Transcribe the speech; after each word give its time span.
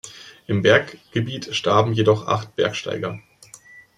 Im 0.47 0.63
Berggebiet 0.63 1.53
starben 1.53 1.93
jedoch 1.93 2.25
acht 2.27 2.55
Bergsteiger. 2.55 3.19